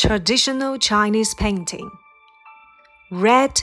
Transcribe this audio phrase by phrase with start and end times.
[0.00, 1.90] traditional Chinese painting.
[3.10, 3.62] Red,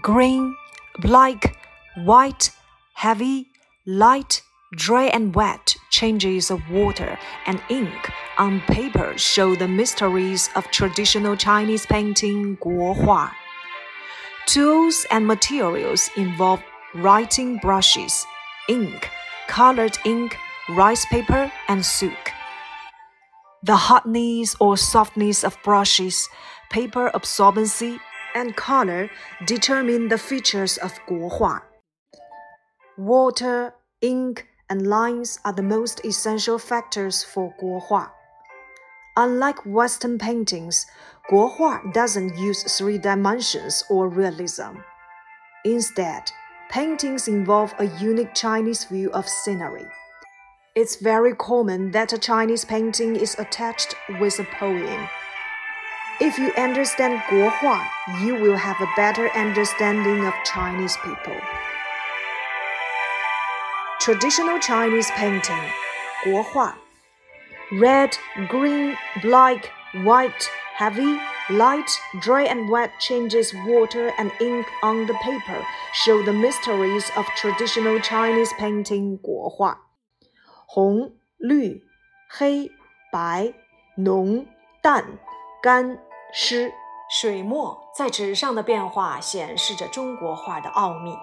[0.00, 0.56] green,
[1.00, 1.58] black,
[2.04, 2.50] white,
[2.94, 3.48] heavy,
[3.84, 4.40] light,
[4.76, 11.36] dry and wet changes of water and ink on paper show the mysteries of traditional
[11.36, 13.30] Chinese painting Guohua.
[14.46, 16.62] Tools and materials involve
[16.94, 18.24] writing brushes,
[18.70, 19.10] ink,
[19.48, 20.34] colored ink,
[20.70, 22.33] rice paper, and silk.
[23.64, 26.28] The hardness or softness of brushes,
[26.68, 27.98] paper absorbency,
[28.34, 29.08] and color
[29.46, 31.62] determine the features of Guohua.
[32.98, 38.10] Water, ink, and lines are the most essential factors for Guohua.
[39.16, 40.84] Unlike Western paintings,
[41.30, 44.76] Guohua doesn't use three dimensions or realism.
[45.64, 46.30] Instead,
[46.68, 49.86] paintings involve a unique Chinese view of scenery.
[50.76, 55.08] It's very common that a Chinese painting is attached with a poem.
[56.20, 57.86] If you understand Guohua,
[58.24, 61.36] you will have a better understanding of Chinese people.
[64.00, 65.62] Traditional Chinese painting,
[66.24, 66.74] Guohua.
[67.70, 68.18] Red,
[68.48, 69.70] green, black,
[70.02, 75.64] white, heavy, light, dry and wet changes water and ink on the paper
[76.04, 79.93] show the mysteries of traditional Chinese painting 国画。
[80.73, 81.83] 红、绿、
[82.29, 82.71] 黑、
[83.11, 83.53] 白、
[83.95, 84.45] 浓、
[84.81, 85.17] 淡、
[85.61, 85.99] 干、
[86.31, 86.71] 湿，
[87.09, 91.17] 水墨在纸上的变化显示着中国画的奥秘。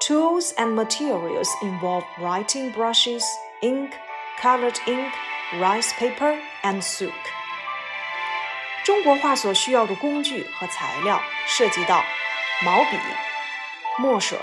[0.00, 3.24] Tools and materials involve writing brushes,
[3.62, 3.90] ink,
[4.40, 5.10] colored ink,
[5.58, 7.12] rice paper, and silk.
[8.84, 12.02] 中国画所需要的工具和材料涉及到
[12.64, 12.96] 毛笔、
[13.98, 14.38] 墨水、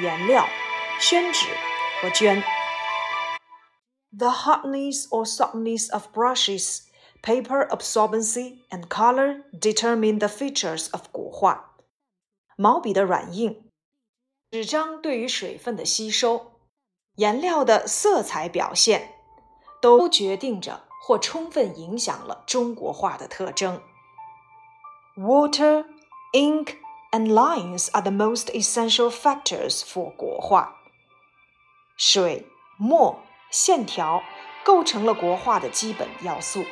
[0.00, 0.48] 颜料、
[0.98, 1.46] 宣纸
[2.00, 2.42] 和绢。
[4.16, 6.82] The hardness or softness of brushes,
[7.22, 11.76] paper absorbency, and color determine the features of 国画。
[12.56, 13.70] 毛笔的软硬、
[14.50, 16.60] 纸张对于水分的吸收、
[17.16, 19.14] 颜料的色彩表现，
[19.80, 23.82] 都决定着或充分影响了中国画的特征。
[25.16, 25.84] Water,
[26.32, 26.76] ink,
[27.12, 30.76] and lines are the most essential factors for 国画。
[31.96, 32.46] 水、
[32.76, 33.20] 墨、
[33.52, 34.22] 线条
[34.64, 36.64] 构成了国画的基本要素。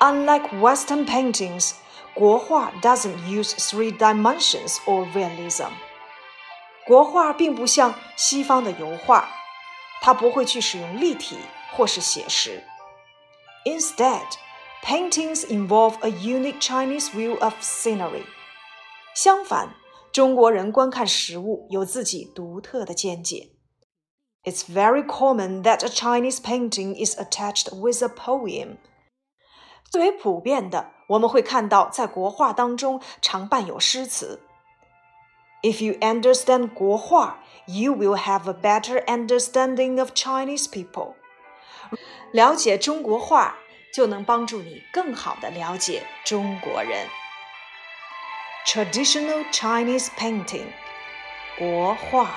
[0.00, 1.72] Unlike Western paintings,
[2.14, 5.70] 国画 doesn't use three dimensions or realism.
[6.84, 9.28] 国画并不像西方的油画，
[10.00, 11.38] 它不会去使用立体
[11.72, 12.64] 或是写实。
[13.64, 14.26] Instead,
[14.82, 18.24] paintings involve a unique Chinese view of scenery.
[19.14, 19.76] 相反，
[20.10, 23.50] 中国人观看食物有自己独特的见解。
[24.46, 28.78] It's very common that a Chinese painting is attached with a poem.
[29.90, 34.40] 最为普遍的，我们会看到在国画当中常伴有诗词。
[35.62, 41.14] If you understand 国画, you will have a better understanding of Chinese people.
[42.32, 43.56] 了解中国画，
[43.94, 47.06] 就能帮助你更好的了解中国人。
[48.66, 50.66] Traditional Chinese painting，
[51.58, 52.30] 国画。